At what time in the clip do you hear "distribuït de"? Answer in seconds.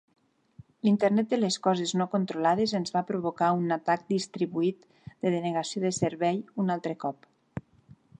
4.15-5.35